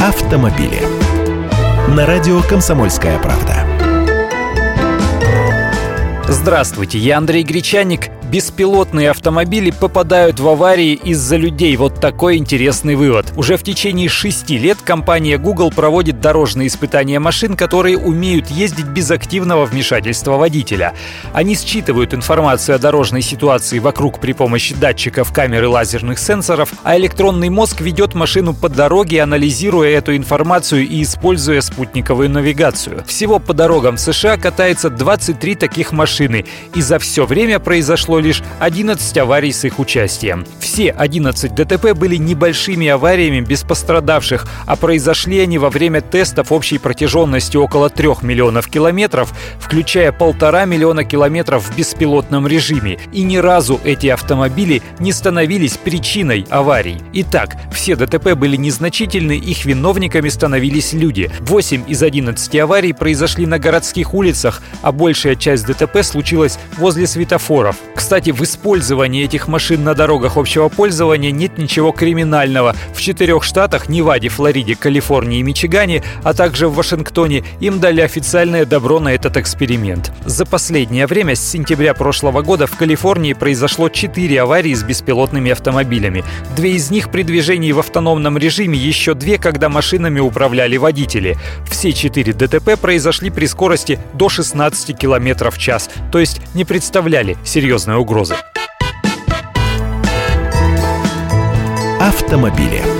[0.00, 0.80] автомобили.
[1.88, 3.66] На радио «Комсомольская правда».
[6.26, 11.76] Здравствуйте, я Андрей Гречаник беспилотные автомобили попадают в аварии из-за людей.
[11.76, 13.32] Вот такой интересный вывод.
[13.36, 19.10] Уже в течение шести лет компания Google проводит дорожные испытания машин, которые умеют ездить без
[19.10, 20.94] активного вмешательства водителя.
[21.32, 26.96] Они считывают информацию о дорожной ситуации вокруг при помощи датчиков, камер и лазерных сенсоров, а
[26.96, 33.02] электронный мозг ведет машину по дороге, анализируя эту информацию и используя спутниковую навигацию.
[33.06, 36.44] Всего по дорогам США катается 23 таких машины,
[36.74, 40.46] и за все время произошло лишь 11 аварий с их участием.
[40.58, 46.78] Все 11 ДТП были небольшими авариями без пострадавших, а произошли они во время тестов общей
[46.78, 52.98] протяженностью около 3 миллионов километров, включая полтора миллиона километров в беспилотном режиме.
[53.12, 56.98] И ни разу эти автомобили не становились причиной аварий.
[57.12, 61.30] Итак, все ДТП были незначительны, их виновниками становились люди.
[61.40, 67.76] 8 из 11 аварий произошли на городских улицах, а большая часть ДТП случилась возле светофоров.
[67.94, 72.74] Кстати, кстати, в использовании этих машин на дорогах общего пользования нет ничего криминального.
[72.92, 78.64] В четырех штатах– Неваде, Флориде, Калифорнии и Мичигане, а также в Вашингтоне– им дали официальное
[78.64, 80.10] добро на этот эксперимент.
[80.24, 86.24] За последнее время, с сентября прошлого года, в Калифорнии произошло четыре аварии с беспилотными автомобилями.
[86.56, 91.38] Две из них при движении в автономном режиме, еще две, когда машинами управляли водители.
[91.70, 97.36] Все четыре ДТП произошли при скорости до 16 км в час, то есть не представляли
[97.44, 98.34] серьезной угрозы.
[102.00, 102.99] Автомобили.